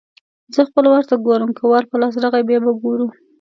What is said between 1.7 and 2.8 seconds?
وار په لاس راغی- بیا به